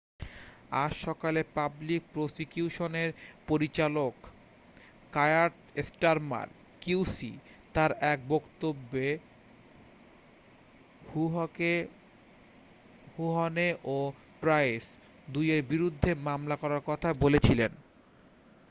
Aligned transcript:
আজ 0.75 0.91
সকালে 1.05 1.41
পাবলিক 1.55 2.01
প্রসিকিউশনের 2.13 3.09
পরিচালক 3.47 4.13
কায়ার 5.13 5.49
স্টারমার 5.85 6.47
qc 6.81 7.17
তার 7.75 7.91
এক 8.11 8.19
বক্তব্যে 8.29 9.07
হুহনে 13.15 13.69
ও 13.87 13.97
প্রাইস 14.41 14.83
দুইয়ের 15.27 15.61
বিরুদ্ধে 15.63 16.11
মামলা 16.27 16.55
করার 16.55 16.81
কথা 16.85 17.09
বলেছিলেন 17.23 17.71